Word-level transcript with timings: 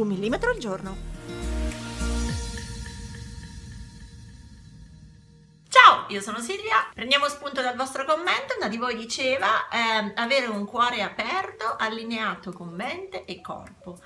Un 0.00 0.08
millimetro 0.08 0.50
al 0.50 0.58
giorno. 0.58 1.08
Ciao, 5.68 6.06
io 6.08 6.20
sono 6.20 6.40
Silvia. 6.40 6.88
Prendiamo 6.92 7.28
spunto 7.28 7.62
dal 7.62 7.76
vostro 7.76 8.04
commento. 8.04 8.54
Una 8.58 8.68
di 8.68 8.76
voi 8.76 8.96
diceva 8.96 9.68
eh, 9.68 10.12
avere 10.16 10.46
un 10.46 10.64
cuore 10.66 11.02
aperto, 11.02 11.76
allineato 11.78 12.52
con 12.52 12.68
mente 12.68 13.24
e 13.24 13.40
corpo. 13.40 13.98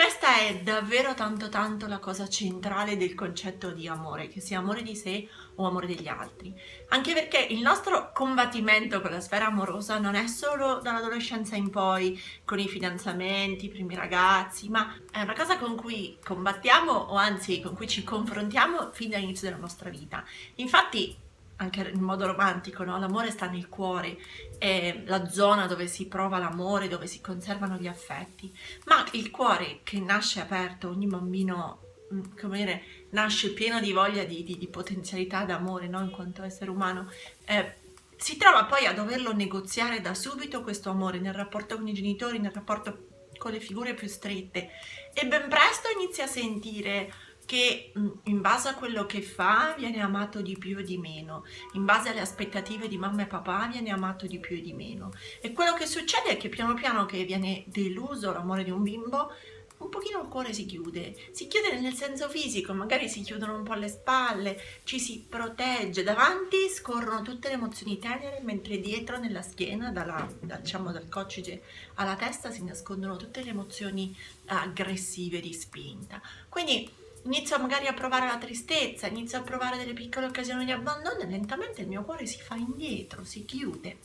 Questa 0.00 0.38
è 0.38 0.60
davvero 0.60 1.12
tanto 1.12 1.50
tanto 1.50 1.86
la 1.86 1.98
cosa 1.98 2.26
centrale 2.26 2.96
del 2.96 3.14
concetto 3.14 3.70
di 3.70 3.86
amore, 3.86 4.28
che 4.28 4.40
sia 4.40 4.56
amore 4.56 4.82
di 4.82 4.96
sé 4.96 5.28
o 5.56 5.66
amore 5.66 5.86
degli 5.86 6.08
altri. 6.08 6.58
Anche 6.88 7.12
perché 7.12 7.36
il 7.38 7.60
nostro 7.60 8.10
combattimento 8.14 9.02
con 9.02 9.10
la 9.10 9.20
sfera 9.20 9.48
amorosa 9.48 9.98
non 9.98 10.14
è 10.14 10.26
solo 10.26 10.80
dall'adolescenza 10.80 11.54
in 11.54 11.68
poi, 11.68 12.18
con 12.46 12.58
i 12.58 12.66
fidanzamenti, 12.66 13.66
i 13.66 13.68
primi 13.68 13.94
ragazzi, 13.94 14.70
ma 14.70 14.90
è 15.12 15.20
una 15.20 15.34
cosa 15.34 15.58
con 15.58 15.76
cui 15.76 16.16
combattiamo 16.24 16.92
o 16.92 17.16
anzi 17.16 17.60
con 17.60 17.74
cui 17.74 17.86
ci 17.86 18.02
confrontiamo 18.02 18.92
fin 18.92 19.10
dall'inizio 19.10 19.50
della 19.50 19.60
nostra 19.60 19.90
vita. 19.90 20.24
Infatti 20.54 21.14
anche 21.60 21.90
in 21.94 22.00
modo 22.00 22.26
romantico, 22.26 22.84
no? 22.84 22.98
l'amore 22.98 23.30
sta 23.30 23.46
nel 23.46 23.68
cuore, 23.68 24.18
è 24.58 25.02
la 25.04 25.28
zona 25.28 25.66
dove 25.66 25.86
si 25.86 26.08
prova 26.08 26.38
l'amore, 26.38 26.88
dove 26.88 27.06
si 27.06 27.20
conservano 27.20 27.76
gli 27.76 27.86
affetti, 27.86 28.52
ma 28.86 29.04
il 29.12 29.30
cuore 29.30 29.80
che 29.82 30.00
nasce 30.00 30.40
aperto, 30.40 30.88
ogni 30.88 31.06
bambino 31.06 31.80
mm, 32.12 32.20
come 32.40 32.58
dire, 32.58 32.82
nasce 33.10 33.52
pieno 33.52 33.78
di 33.78 33.92
voglia 33.92 34.24
di, 34.24 34.42
di, 34.42 34.56
di 34.56 34.68
potenzialità 34.68 35.44
d'amore 35.44 35.86
no? 35.86 36.00
in 36.00 36.10
quanto 36.10 36.42
essere 36.42 36.70
umano, 36.70 37.10
eh, 37.44 37.74
si 38.16 38.38
trova 38.38 38.64
poi 38.64 38.86
a 38.86 38.94
doverlo 38.94 39.34
negoziare 39.34 40.00
da 40.00 40.14
subito 40.14 40.62
questo 40.62 40.88
amore 40.88 41.18
nel 41.18 41.34
rapporto 41.34 41.76
con 41.76 41.88
i 41.88 41.92
genitori, 41.92 42.38
nel 42.38 42.52
rapporto 42.52 43.08
con 43.36 43.52
le 43.52 43.60
figure 43.60 43.94
più 43.94 44.06
strette 44.06 44.70
e 45.14 45.26
ben 45.26 45.48
presto 45.48 45.88
inizia 45.98 46.24
a 46.24 46.28
sentire 46.28 47.12
che 47.50 47.90
mm, 47.98 48.08
in 48.26 48.40
base 48.40 48.68
a 48.68 48.76
quello 48.76 49.06
che 49.06 49.22
fa 49.22 49.74
viene 49.76 50.00
amato 50.00 50.40
di 50.40 50.56
più 50.56 50.78
e 50.78 50.84
di 50.84 50.98
meno, 50.98 51.44
in 51.72 51.84
base 51.84 52.10
alle 52.10 52.20
aspettative 52.20 52.86
di 52.86 52.96
mamma 52.96 53.22
e 53.22 53.26
papà 53.26 53.66
viene 53.66 53.90
amato 53.90 54.28
di 54.28 54.38
più 54.38 54.54
e 54.54 54.60
di 54.60 54.72
meno. 54.72 55.10
E 55.40 55.50
quello 55.52 55.74
che 55.74 55.86
succede 55.86 56.28
è 56.28 56.36
che 56.36 56.48
piano 56.48 56.74
piano 56.74 57.06
che 57.06 57.24
viene 57.24 57.64
deluso 57.66 58.32
l'amore 58.32 58.62
di 58.62 58.70
un 58.70 58.84
bimbo, 58.84 59.32
un 59.78 59.88
pochino 59.88 60.20
il 60.20 60.28
cuore 60.28 60.52
si 60.52 60.64
chiude, 60.64 61.16
si 61.32 61.48
chiude 61.48 61.80
nel 61.80 61.94
senso 61.94 62.28
fisico, 62.28 62.72
magari 62.72 63.08
si 63.08 63.22
chiudono 63.22 63.56
un 63.56 63.64
po' 63.64 63.74
le 63.74 63.88
spalle, 63.88 64.56
ci 64.84 65.00
si 65.00 65.26
protegge, 65.28 66.04
davanti 66.04 66.68
scorrono 66.72 67.22
tutte 67.22 67.48
le 67.48 67.54
emozioni 67.54 67.98
tenere, 67.98 68.38
mentre 68.44 68.78
dietro 68.78 69.18
nella 69.18 69.42
schiena, 69.42 69.90
dalla, 69.90 70.24
da, 70.38 70.54
diciamo 70.54 70.92
dal 70.92 71.08
coccige 71.08 71.62
alla 71.94 72.14
testa, 72.14 72.52
si 72.52 72.62
nascondono 72.62 73.16
tutte 73.16 73.42
le 73.42 73.50
emozioni 73.50 74.16
aggressive 74.44 75.40
di 75.40 75.52
spinta. 75.52 76.22
Quindi 76.48 76.98
inizio 77.24 77.58
magari 77.58 77.86
a 77.86 77.92
provare 77.92 78.26
la 78.26 78.38
tristezza, 78.38 79.06
inizio 79.06 79.38
a 79.38 79.42
provare 79.42 79.76
delle 79.76 79.92
piccole 79.92 80.26
occasioni 80.26 80.64
di 80.64 80.72
abbandono 80.72 81.20
e 81.20 81.26
lentamente 81.26 81.82
il 81.82 81.88
mio 81.88 82.04
cuore 82.04 82.26
si 82.26 82.40
fa 82.40 82.54
indietro, 82.56 83.24
si 83.24 83.44
chiude. 83.44 83.98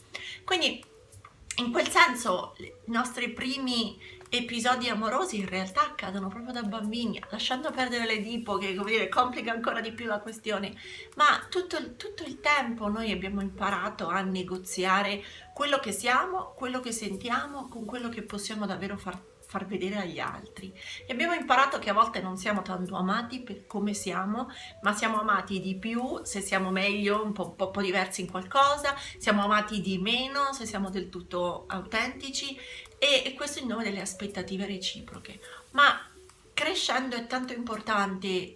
Quindi 0.44 0.84
in 1.58 1.72
quel 1.72 1.88
senso 1.88 2.56
i 2.58 2.92
nostri 2.92 3.32
primi 3.32 3.98
episodi 4.30 4.90
amorosi 4.90 5.38
in 5.38 5.48
realtà 5.48 5.82
accadono 5.82 6.28
proprio 6.28 6.52
da 6.52 6.64
bambini, 6.64 7.22
lasciando 7.30 7.72
perdere 7.72 8.06
l'Edipo 8.06 8.58
che 8.58 8.76
come 8.76 8.92
dire, 8.92 9.08
complica 9.08 9.52
ancora 9.52 9.80
di 9.80 9.94
più 9.94 10.06
la 10.06 10.20
questione, 10.20 10.76
ma 11.16 11.46
tutto 11.50 11.96
tutto 11.96 12.24
il 12.24 12.42
tempo 12.42 12.90
noi 12.90 13.12
abbiamo 13.12 13.42
imparato 13.42 14.08
a 14.08 14.22
negoziare 14.22 15.24
quello 15.54 15.80
che 15.80 15.92
siamo, 15.92 16.54
quello 16.56 16.82
che 16.82 16.92
sentiamo 16.92 17.68
con 17.70 17.86
quello 17.86 18.10
che 18.10 18.24
possiamo 18.24 18.66
davvero 18.66 18.98
far 18.98 19.18
far 19.56 19.66
vedere 19.66 19.96
agli 19.96 20.20
altri. 20.20 20.74
E 21.08 21.14
abbiamo 21.14 21.34
imparato 21.34 21.80
che 21.80 21.90
a 21.90 21.94
volte 21.94 22.20
non 22.20 22.36
siamo 22.36 22.62
tanto 22.62 22.96
amati 22.96 23.40
per 23.40 23.66
come 23.66 23.94
siamo, 23.94 24.50
ma 24.82 24.94
siamo 24.94 25.22
amati 25.22 25.62
di 25.62 25.76
più 25.76 26.20
se 26.24 26.42
siamo 26.42 26.72
meglio, 26.72 27.24
un 27.24 27.32
po', 27.32 27.56
un 27.58 27.72
po', 27.72 27.82
diversi 27.82 28.20
in 28.20 28.30
qualcosa, 28.30 28.94
siamo 29.18 29.44
amati 29.46 29.80
di 29.80 29.98
meno 29.98 30.52
se 30.52 30.66
siamo 30.66 30.90
del 30.90 31.08
tutto 31.08 31.64
autentici 31.68 32.58
e, 32.98 33.24
e 33.26 33.34
questo 33.34 33.60
in 33.60 33.68
nome 33.68 33.86
delle 33.86 34.02
aspettative 34.02 34.66
reciproche. 34.66 35.40
Ma 35.72 36.06
crescendo 36.54 37.16
è 37.16 37.26
tanto 37.26 37.54
importante 37.54 38.56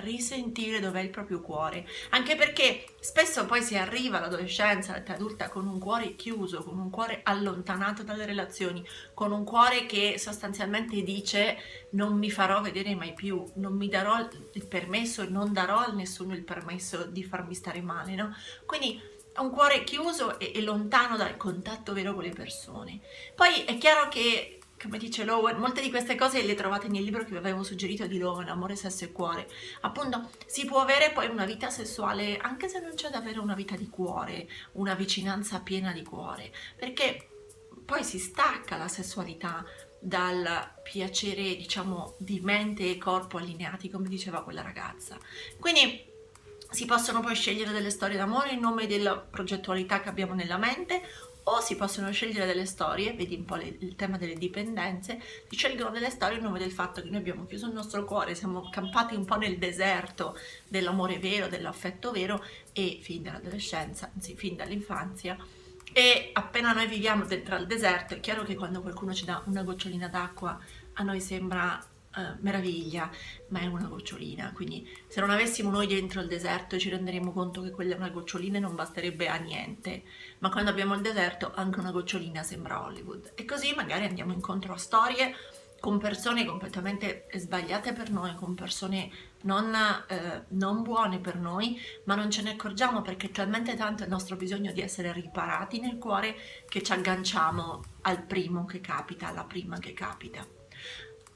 risentire 0.00 0.80
dov'è 0.80 1.00
il 1.00 1.10
proprio 1.10 1.40
cuore, 1.40 1.86
anche 2.10 2.36
perché 2.36 2.84
spesso 3.00 3.46
poi 3.46 3.62
si 3.62 3.76
arriva 3.76 4.18
all'adolescenza, 4.18 4.92
all'età 4.92 5.14
adulta 5.14 5.48
con 5.48 5.66
un 5.66 5.78
cuore 5.78 6.16
chiuso, 6.16 6.62
con 6.62 6.78
un 6.78 6.90
cuore 6.90 7.20
allontanato 7.22 8.02
dalle 8.02 8.26
relazioni, 8.26 8.84
con 9.14 9.32
un 9.32 9.44
cuore 9.44 9.86
che 9.86 10.18
sostanzialmente 10.18 11.02
dice 11.02 11.58
non 11.92 12.18
mi 12.18 12.30
farò 12.30 12.60
vedere 12.60 12.94
mai 12.94 13.14
più, 13.14 13.44
non 13.54 13.76
mi 13.76 13.88
darò 13.88 14.18
il 14.52 14.66
permesso, 14.66 15.28
non 15.28 15.52
darò 15.52 15.78
a 15.78 15.92
nessuno 15.92 16.34
il 16.34 16.44
permesso 16.44 17.04
di 17.04 17.22
farmi 17.24 17.54
stare 17.54 17.80
male, 17.80 18.14
no? 18.14 18.34
Quindi 18.66 19.00
un 19.36 19.50
cuore 19.50 19.84
chiuso 19.84 20.38
e, 20.38 20.52
e 20.54 20.62
lontano 20.62 21.16
dal 21.16 21.36
contatto 21.36 21.92
vero 21.92 22.14
con 22.14 22.22
le 22.22 22.30
persone. 22.30 23.00
Poi 23.34 23.64
è 23.64 23.78
chiaro 23.78 24.08
che 24.08 24.58
come 24.82 24.98
dice 24.98 25.24
Lowen, 25.24 25.58
molte 25.58 25.80
di 25.80 25.90
queste 25.90 26.16
cose 26.16 26.42
le 26.42 26.54
trovate 26.54 26.88
nel 26.88 27.04
libro 27.04 27.22
che 27.22 27.30
vi 27.30 27.36
avevo 27.36 27.62
suggerito 27.62 28.06
di 28.06 28.18
Lowen, 28.18 28.48
Amore, 28.48 28.74
Sesso 28.74 29.04
e 29.04 29.12
Cuore. 29.12 29.48
Appunto, 29.82 30.30
si 30.46 30.64
può 30.64 30.80
avere 30.80 31.12
poi 31.12 31.28
una 31.28 31.44
vita 31.44 31.70
sessuale 31.70 32.36
anche 32.36 32.68
se 32.68 32.80
non 32.80 32.94
c'è 32.94 33.08
davvero 33.08 33.42
una 33.42 33.54
vita 33.54 33.76
di 33.76 33.88
cuore, 33.88 34.48
una 34.72 34.94
vicinanza 34.94 35.60
piena 35.60 35.92
di 35.92 36.02
cuore, 36.02 36.52
perché 36.76 37.28
poi 37.84 38.02
si 38.02 38.18
stacca 38.18 38.76
la 38.76 38.88
sessualità 38.88 39.64
dal 40.00 40.72
piacere, 40.82 41.54
diciamo, 41.54 42.16
di 42.18 42.40
mente 42.40 42.90
e 42.90 42.98
corpo 42.98 43.38
allineati, 43.38 43.88
come 43.88 44.08
diceva 44.08 44.42
quella 44.42 44.62
ragazza. 44.62 45.16
Quindi 45.60 46.10
si 46.70 46.86
possono 46.86 47.20
poi 47.20 47.36
scegliere 47.36 47.70
delle 47.70 47.90
storie 47.90 48.16
d'amore 48.16 48.52
in 48.52 48.60
nome 48.60 48.86
della 48.86 49.16
progettualità 49.16 50.00
che 50.00 50.08
abbiamo 50.08 50.34
nella 50.34 50.56
mente 50.56 51.02
o 51.44 51.60
si 51.60 51.76
possono 51.76 52.10
scegliere 52.12 52.46
delle 52.46 52.66
storie, 52.66 53.14
vedi 53.14 53.34
un 53.34 53.44
po' 53.44 53.56
le, 53.56 53.76
il 53.80 53.96
tema 53.96 54.16
delle 54.16 54.34
dipendenze, 54.34 55.20
si 55.48 55.56
scelgono 55.56 55.90
delle 55.90 56.10
storie 56.10 56.38
in 56.38 56.44
nome 56.44 56.58
del 56.58 56.70
fatto 56.70 57.02
che 57.02 57.08
noi 57.08 57.18
abbiamo 57.18 57.46
chiuso 57.46 57.66
il 57.66 57.72
nostro 57.72 58.04
cuore, 58.04 58.34
siamo 58.34 58.68
campati 58.70 59.14
un 59.14 59.24
po' 59.24 59.36
nel 59.36 59.58
deserto 59.58 60.36
dell'amore 60.68 61.18
vero, 61.18 61.48
dell'affetto 61.48 62.12
vero 62.12 62.44
e 62.72 62.98
fin 63.02 63.22
dall'adolescenza, 63.22 64.10
anzi 64.14 64.36
fin 64.36 64.56
dall'infanzia. 64.56 65.36
E 65.94 66.30
appena 66.32 66.72
noi 66.72 66.86
viviamo 66.86 67.24
dentro 67.24 67.54
al 67.54 67.66
deserto, 67.66 68.14
è 68.14 68.20
chiaro 68.20 68.44
che 68.44 68.54
quando 68.54 68.80
qualcuno 68.80 69.12
ci 69.12 69.24
dà 69.24 69.42
una 69.46 69.62
gocciolina 69.62 70.08
d'acqua 70.08 70.58
a 70.94 71.02
noi 71.02 71.20
sembra 71.20 71.78
uh, 72.16 72.36
meraviglia, 72.40 73.10
ma 73.48 73.60
è 73.60 73.66
una 73.66 73.86
gocciolina, 73.86 74.52
quindi 74.52 74.88
se 75.06 75.20
non 75.20 75.30
avessimo 75.30 75.70
noi 75.70 75.86
dentro 75.86 76.20
il 76.20 76.28
deserto 76.28 76.78
ci 76.78 76.88
renderemo 76.88 77.32
conto 77.32 77.62
che 77.62 77.70
quella 77.70 77.94
è 77.94 77.96
una 77.96 78.10
gocciolina 78.10 78.56
e 78.56 78.60
non 78.60 78.74
basterebbe 78.74 79.28
a 79.28 79.36
niente, 79.36 80.02
ma 80.38 80.50
quando 80.50 80.70
abbiamo 80.70 80.94
il 80.94 81.02
deserto 81.02 81.52
anche 81.54 81.78
una 81.78 81.90
gocciolina 81.90 82.42
sembra 82.42 82.84
Hollywood. 82.84 83.32
E 83.34 83.44
così 83.44 83.72
magari 83.74 84.04
andiamo 84.04 84.32
incontro 84.32 84.72
a 84.72 84.78
storie 84.78 85.34
con 85.82 85.98
persone 85.98 86.46
completamente 86.46 87.26
sbagliate 87.34 87.92
per 87.92 88.08
noi, 88.12 88.36
con 88.36 88.54
persone 88.54 89.10
non, 89.42 89.74
eh, 90.06 90.44
non, 90.50 90.82
buone 90.82 91.18
per 91.18 91.34
noi, 91.34 91.76
ma 92.04 92.14
non 92.14 92.30
ce 92.30 92.42
ne 92.42 92.52
accorgiamo 92.52 93.02
perché 93.02 93.26
è 93.26 93.30
talmente 93.32 93.74
tanto 93.74 94.04
il 94.04 94.08
nostro 94.08 94.36
bisogno 94.36 94.70
di 94.70 94.80
essere 94.80 95.10
riparati 95.12 95.80
nel 95.80 95.98
cuore 95.98 96.36
che 96.68 96.84
ci 96.84 96.92
agganciamo 96.92 97.82
al 98.02 98.22
primo 98.22 98.64
che 98.64 98.80
capita, 98.80 99.26
alla 99.26 99.42
prima 99.42 99.76
che 99.80 99.92
capita 99.92 100.46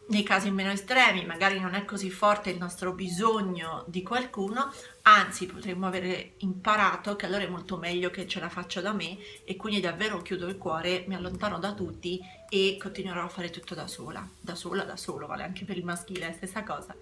nei 0.09 0.23
casi 0.23 0.51
meno 0.51 0.71
estremi 0.71 1.25
magari 1.25 1.59
non 1.59 1.75
è 1.75 1.85
così 1.85 2.11
forte 2.11 2.51
il 2.51 2.59
nostro 2.59 2.93
bisogno 2.93 3.85
di 3.89 4.03
qualcuno, 4.03 4.73
anzi 5.03 5.47
potremmo 5.47 5.87
avere 5.87 6.33
imparato 6.39 7.17
che 7.17 7.27
allora 7.27 7.43
è 7.43 7.49
molto 7.49 7.77
meglio 7.77 8.11
che 8.11 8.29
ce 8.29 8.41
la 8.41 8.49
faccio 8.49 8.81
da 8.81 8.93
me 8.93 9.19
e 9.45 9.57
quindi 9.57 9.81
davvero 9.81 10.23
chiudo 10.23 10.47
il 10.47 10.59
cuore, 10.59 11.05
mi 11.07 11.15
allontano 11.15 11.59
da 11.59 11.73
tutti 11.73 12.21
e 12.49 12.77
continuerò 12.81 13.25
a 13.25 13.29
fare 13.29 13.51
tutto 13.51 13.75
da 13.75 13.87
sola, 13.87 14.27
da 14.41 14.55
sola, 14.55 14.85
da 14.85 14.97
solo, 14.97 15.27
vale 15.27 15.43
anche 15.43 15.65
per 15.65 15.77
il 15.77 15.85
maschile, 15.85 16.33
stessa 16.33 16.63
cosa. 16.63 16.95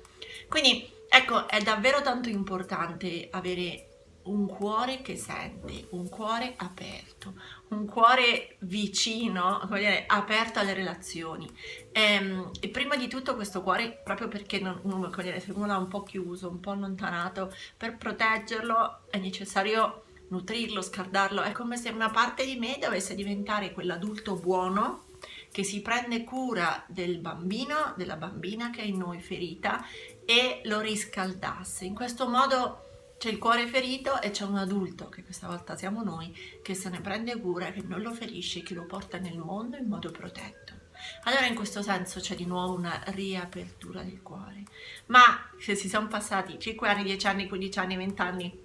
Quindi 0.48 0.90
ecco, 1.08 1.48
è 1.48 1.60
davvero 1.60 2.00
tanto 2.02 2.28
importante 2.28 3.28
avere 3.30 3.93
un 4.24 4.46
cuore 4.46 5.02
che 5.02 5.16
sente, 5.16 5.86
un 5.90 6.08
cuore 6.08 6.54
aperto, 6.56 7.34
un 7.68 7.86
cuore 7.86 8.56
vicino, 8.60 9.68
dire, 9.72 10.04
aperto 10.06 10.60
alle 10.60 10.74
relazioni. 10.74 11.50
E, 11.92 12.00
ehm, 12.00 12.50
e, 12.60 12.68
prima 12.68 12.96
di 12.96 13.08
tutto 13.08 13.34
questo 13.34 13.62
cuore, 13.62 14.00
proprio 14.02 14.28
perché 14.28 14.60
non, 14.60 14.80
non, 14.84 15.12
dire, 15.18 15.40
se 15.40 15.52
uno 15.52 15.66
l'ha 15.66 15.76
un 15.76 15.88
po' 15.88 16.02
chiuso, 16.02 16.48
un 16.48 16.60
po' 16.60 16.70
allontanato, 16.70 17.52
per 17.76 17.96
proteggerlo 17.96 19.02
è 19.10 19.18
necessario 19.18 20.04
nutrirlo, 20.28 20.80
scaldarlo. 20.80 21.42
È 21.42 21.52
come 21.52 21.76
se 21.76 21.90
una 21.90 22.10
parte 22.10 22.44
di 22.44 22.56
me 22.56 22.78
dovesse 22.80 23.14
diventare 23.14 23.72
quell'adulto 23.72 24.36
buono 24.36 25.04
che 25.50 25.62
si 25.62 25.82
prende 25.82 26.24
cura 26.24 26.84
del 26.88 27.18
bambino, 27.18 27.94
della 27.96 28.16
bambina 28.16 28.70
che 28.70 28.80
è 28.80 28.84
in 28.84 28.98
noi 28.98 29.20
ferita 29.20 29.84
e 30.24 30.60
lo 30.64 30.80
riscaldasse. 30.80 31.84
In 31.84 31.94
questo 31.94 32.28
modo 32.28 32.84
c'è 33.24 33.30
il 33.30 33.38
cuore 33.38 33.66
ferito 33.66 34.20
e 34.20 34.32
c'è 34.32 34.44
un 34.44 34.58
adulto, 34.58 35.08
che 35.08 35.24
questa 35.24 35.46
volta 35.46 35.78
siamo 35.78 36.02
noi, 36.02 36.36
che 36.60 36.74
se 36.74 36.90
ne 36.90 37.00
prende 37.00 37.40
cura, 37.40 37.72
che 37.72 37.80
non 37.80 38.02
lo 38.02 38.12
ferisce, 38.12 38.62
che 38.62 38.74
lo 38.74 38.84
porta 38.84 39.16
nel 39.16 39.38
mondo 39.38 39.78
in 39.78 39.86
modo 39.86 40.10
protetto. 40.10 40.74
Allora 41.22 41.46
in 41.46 41.54
questo 41.54 41.80
senso 41.80 42.20
c'è 42.20 42.34
di 42.34 42.44
nuovo 42.44 42.74
una 42.74 43.02
riapertura 43.06 44.02
del 44.02 44.20
cuore. 44.20 44.64
Ma 45.06 45.48
se 45.58 45.74
si 45.74 45.88
sono 45.88 46.06
passati 46.06 46.58
5 46.58 46.86
anni, 46.86 47.04
10 47.04 47.26
anni, 47.26 47.48
15 47.48 47.78
anni, 47.78 47.96
20 47.96 48.20
anni 48.20 48.62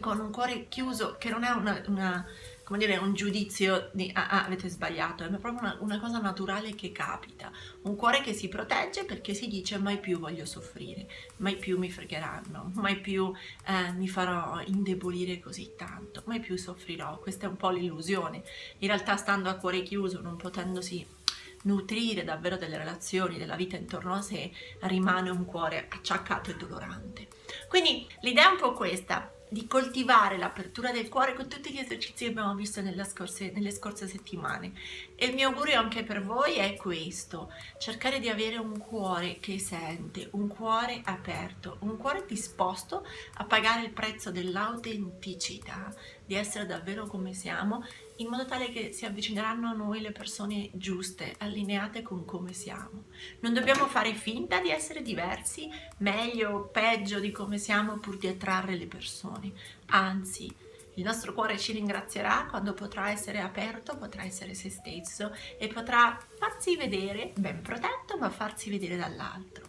con 0.00 0.18
un 0.18 0.32
cuore 0.32 0.66
chiuso, 0.66 1.14
che 1.16 1.30
non 1.30 1.44
è 1.44 1.50
una, 1.50 1.80
una 1.86 2.26
come 2.66 2.80
dire, 2.80 2.96
un 2.96 3.14
giudizio 3.14 3.90
di 3.92 4.10
ah, 4.12 4.26
ah 4.26 4.44
avete 4.44 4.68
sbagliato, 4.68 5.22
è 5.22 5.28
proprio 5.28 5.60
una, 5.60 5.76
una, 5.82 6.00
cosa 6.00 6.18
naturale 6.18 6.74
che 6.74 6.90
capita. 6.90 7.52
Un 7.82 7.94
cuore 7.94 8.22
che 8.22 8.32
si 8.32 8.48
protegge 8.48 9.04
perché 9.04 9.34
si 9.34 9.46
dice 9.46 9.78
mai 9.78 10.00
più 10.00 10.18
voglio 10.18 10.44
soffrire, 10.44 11.06
mai 11.36 11.54
più 11.54 11.78
mi 11.78 11.88
fregheranno, 11.92 12.72
mai 12.74 12.98
più 12.98 13.32
eh, 13.66 13.92
mi 13.92 14.08
farò 14.08 14.60
indebolire 14.64 15.38
così 15.38 15.74
tanto, 15.76 16.24
mai 16.26 16.40
più 16.40 16.56
soffrirò. 16.56 17.20
Questa 17.20 17.46
è 17.46 17.48
un 17.48 17.56
po' 17.56 17.70
l'illusione. 17.70 18.42
In 18.78 18.88
realtà 18.88 19.14
stando 19.16 19.48
a 19.48 19.54
cuore 19.54 19.82
chiuso, 19.82 20.20
non 20.20 20.34
potendosi 20.34 21.06
nutrire 21.62 22.24
davvero 22.24 22.56
delle 22.56 22.78
relazioni, 22.78 23.38
della 23.38 23.54
vita 23.54 23.76
intorno 23.76 24.14
a 24.14 24.22
sé, 24.22 24.50
rimane 24.80 25.30
un 25.30 25.44
cuore 25.44 25.86
acciaccato 25.88 26.50
e 26.50 26.56
dolorante. 26.56 27.28
Quindi 27.68 28.08
l'idea 28.22 28.48
è 28.48 28.52
un 28.52 28.58
po' 28.58 28.72
questa, 28.72 29.32
di 29.48 29.66
coltivare 29.66 30.36
l'apertura 30.36 30.90
del 30.90 31.08
cuore 31.08 31.34
con 31.34 31.48
tutti 31.48 31.72
gli 31.72 31.78
esercizi 31.78 32.24
che 32.24 32.30
abbiamo 32.30 32.54
visto 32.54 32.80
nelle 32.80 33.04
scorse, 33.04 33.50
nelle 33.52 33.70
scorse 33.70 34.08
settimane. 34.08 34.72
E 35.14 35.26
il 35.26 35.34
mio 35.34 35.48
augurio 35.48 35.78
anche 35.78 36.02
per 36.02 36.22
voi 36.22 36.56
è 36.56 36.74
questo, 36.76 37.52
cercare 37.78 38.18
di 38.18 38.28
avere 38.28 38.56
un 38.56 38.78
cuore 38.78 39.38
che 39.38 39.58
sente, 39.58 40.28
un 40.32 40.48
cuore 40.48 41.00
aperto, 41.04 41.76
un 41.80 41.96
cuore 41.96 42.24
disposto 42.26 43.06
a 43.34 43.44
pagare 43.44 43.82
il 43.82 43.90
prezzo 43.90 44.30
dell'autenticità, 44.30 45.94
di 46.24 46.34
essere 46.34 46.66
davvero 46.66 47.06
come 47.06 47.32
siamo 47.32 47.84
in 48.16 48.28
modo 48.28 48.44
tale 48.44 48.70
che 48.70 48.92
si 48.92 49.04
avvicineranno 49.04 49.68
a 49.68 49.74
noi 49.74 50.00
le 50.00 50.12
persone 50.12 50.70
giuste, 50.72 51.34
allineate 51.38 52.02
con 52.02 52.24
come 52.24 52.52
siamo. 52.52 53.04
Non 53.40 53.52
dobbiamo 53.52 53.86
fare 53.86 54.14
finta 54.14 54.60
di 54.60 54.70
essere 54.70 55.02
diversi, 55.02 55.70
meglio 55.98 56.50
o 56.50 56.62
peggio 56.64 57.18
di 57.18 57.30
come 57.30 57.58
siamo 57.58 57.98
pur 57.98 58.16
di 58.16 58.28
attrarre 58.28 58.76
le 58.76 58.86
persone. 58.86 59.52
Anzi, 59.86 60.50
il 60.94 61.04
nostro 61.04 61.34
cuore 61.34 61.58
ci 61.58 61.72
ringrazierà 61.72 62.46
quando 62.48 62.72
potrà 62.72 63.10
essere 63.10 63.40
aperto, 63.40 63.98
potrà 63.98 64.24
essere 64.24 64.54
se 64.54 64.70
stesso 64.70 65.34
e 65.58 65.68
potrà 65.68 66.18
farsi 66.38 66.76
vedere, 66.76 67.32
ben 67.36 67.60
protetto, 67.60 68.16
ma 68.16 68.30
farsi 68.30 68.70
vedere 68.70 68.96
dall'altro. 68.96 69.65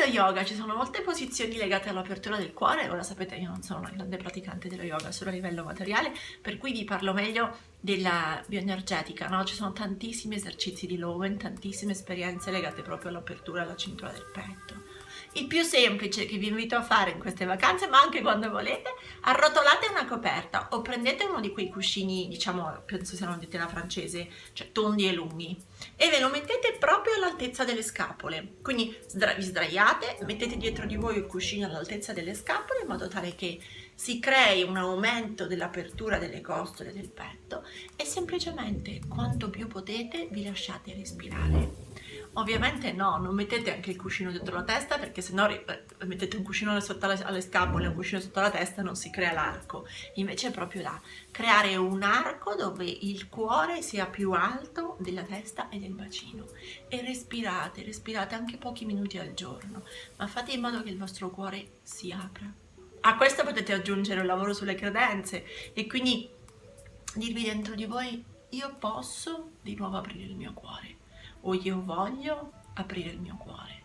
Nello 0.00 0.12
yoga 0.14 0.46
ci 0.46 0.54
sono 0.54 0.74
molte 0.74 1.02
posizioni 1.02 1.56
legate 1.56 1.90
all'apertura 1.90 2.38
del 2.38 2.54
cuore, 2.54 2.88
ora 2.88 3.02
sapete 3.02 3.34
io 3.34 3.50
non 3.50 3.60
sono 3.60 3.80
una 3.80 3.90
grande 3.90 4.16
praticante 4.16 4.66
dello 4.66 4.82
yoga 4.82 5.12
solo 5.12 5.28
a 5.28 5.32
livello 5.34 5.62
materiale, 5.62 6.14
per 6.40 6.56
cui 6.56 6.72
vi 6.72 6.84
parlo 6.84 7.12
meglio 7.12 7.54
della 7.78 8.42
bioenergetica, 8.46 9.28
no? 9.28 9.44
ci 9.44 9.54
sono 9.54 9.72
tantissimi 9.72 10.36
esercizi 10.36 10.86
di 10.86 10.96
Lowen, 10.96 11.36
tantissime 11.36 11.92
esperienze 11.92 12.50
legate 12.50 12.80
proprio 12.80 13.10
all'apertura 13.10 13.60
della 13.60 13.76
cintura 13.76 14.10
del 14.10 14.24
petto. 14.32 14.99
Il 15.34 15.46
più 15.46 15.62
semplice 15.62 16.26
che 16.26 16.38
vi 16.38 16.48
invito 16.48 16.74
a 16.74 16.82
fare 16.82 17.12
in 17.12 17.20
queste 17.20 17.44
vacanze, 17.44 17.86
ma 17.86 18.00
anche 18.00 18.20
quando 18.20 18.50
volete, 18.50 18.92
arrotolate 19.20 19.86
una 19.88 20.04
coperta 20.04 20.68
o 20.72 20.82
prendete 20.82 21.24
uno 21.24 21.38
di 21.38 21.52
quei 21.52 21.68
cuscini, 21.68 22.26
diciamo, 22.26 22.82
penso 22.84 23.14
siano 23.14 23.38
di 23.38 23.46
tela 23.46 23.68
francese, 23.68 24.28
cioè 24.52 24.72
tondi 24.72 25.06
e 25.06 25.12
lunghi, 25.12 25.56
e 25.94 26.08
ve 26.08 26.18
lo 26.18 26.30
mettete 26.30 26.76
proprio 26.80 27.14
all'altezza 27.14 27.64
delle 27.64 27.84
scapole. 27.84 28.54
Quindi 28.60 28.96
vi 29.36 29.42
sdraiate, 29.42 30.18
mettete 30.22 30.56
dietro 30.56 30.84
di 30.84 30.96
voi 30.96 31.18
il 31.18 31.26
cuscino 31.26 31.66
all'altezza 31.66 32.12
delle 32.12 32.34
scapole 32.34 32.80
in 32.80 32.88
modo 32.88 33.06
tale 33.06 33.36
che 33.36 33.60
si 34.00 34.18
crei 34.18 34.62
un 34.62 34.78
aumento 34.78 35.46
dell'apertura 35.46 36.16
delle 36.16 36.40
costole 36.40 36.90
del 36.90 37.10
petto 37.10 37.66
e 37.96 38.06
semplicemente 38.06 39.00
quanto 39.06 39.50
più 39.50 39.66
potete 39.66 40.26
vi 40.30 40.42
lasciate 40.42 40.94
respirare. 40.94 41.88
Ovviamente 42.34 42.92
no, 42.92 43.18
non 43.18 43.34
mettete 43.34 43.74
anche 43.74 43.90
il 43.90 43.98
cuscino 43.98 44.30
dietro 44.30 44.54
la 44.54 44.62
testa 44.62 44.96
perché 44.96 45.20
se 45.20 45.34
no 45.34 45.46
eh, 45.46 45.84
mettete 46.06 46.38
un 46.38 46.44
cuscino 46.44 46.80
sotto 46.80 47.04
alle, 47.04 47.42
scapole 47.42 47.88
un 47.88 47.94
cuscino 47.94 48.20
sotto 48.20 48.40
la 48.40 48.48
testa 48.48 48.80
non 48.80 48.96
si 48.96 49.10
crea 49.10 49.34
l'arco. 49.34 49.86
Invece 50.14 50.48
è 50.48 50.50
proprio 50.50 50.80
da 50.80 50.98
creare 51.30 51.76
un 51.76 52.02
arco 52.02 52.54
dove 52.54 52.86
il 52.86 53.28
cuore 53.28 53.82
sia 53.82 54.06
più 54.06 54.32
alto 54.32 54.96
della 54.98 55.24
testa 55.24 55.68
e 55.68 55.78
del 55.78 55.92
bacino. 55.92 56.46
E 56.88 57.02
respirate, 57.02 57.82
respirate 57.82 58.34
anche 58.34 58.56
pochi 58.56 58.86
minuti 58.86 59.18
al 59.18 59.34
giorno, 59.34 59.82
ma 60.16 60.26
fate 60.26 60.52
in 60.52 60.62
modo 60.62 60.82
che 60.82 60.88
il 60.88 60.96
vostro 60.96 61.28
cuore 61.28 61.80
si 61.82 62.10
apra. 62.10 62.50
A 63.02 63.16
questo 63.16 63.44
potete 63.44 63.72
aggiungere 63.72 64.20
un 64.20 64.26
lavoro 64.26 64.52
sulle 64.52 64.74
credenze 64.74 65.72
e 65.72 65.86
quindi 65.86 66.28
dirvi 67.14 67.44
dentro 67.44 67.74
di 67.74 67.86
voi 67.86 68.22
io 68.50 68.74
posso 68.78 69.52
di 69.62 69.74
nuovo 69.74 69.96
aprire 69.96 70.24
il 70.24 70.34
mio 70.34 70.52
cuore 70.52 70.96
o 71.42 71.54
io 71.54 71.82
voglio 71.82 72.52
aprire 72.74 73.10
il 73.10 73.20
mio 73.20 73.36
cuore. 73.36 73.78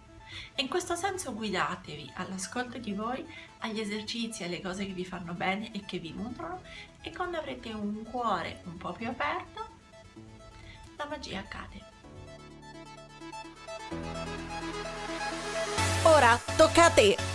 E 0.54 0.62
in 0.62 0.68
questo 0.68 0.96
senso 0.96 1.34
guidatevi 1.34 2.12
all'ascolto 2.16 2.78
di 2.78 2.94
voi, 2.94 3.26
agli 3.60 3.80
esercizi, 3.80 4.44
alle 4.44 4.62
cose 4.62 4.86
che 4.86 4.92
vi 4.92 5.06
fanno 5.06 5.34
bene 5.34 5.72
e 5.72 5.86
che 5.86 6.00
vi 6.00 6.12
nutrono 6.14 6.62
e 7.02 7.12
quando 7.14 7.38
avrete 7.38 7.72
un 7.72 8.04
cuore 8.04 8.62
un 8.66 8.76
po' 8.76 8.92
più 8.92 9.08
aperto, 9.08 9.66
la 10.98 11.06
magia 11.06 11.40
accade. 11.40 11.94
Ora 16.04 16.38
tocca 16.58 16.86
a 16.86 16.90
te! 16.90 17.35